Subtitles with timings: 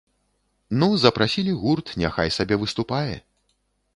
[0.83, 3.15] Ну, запрасілі гурт, няхай сабе выступае.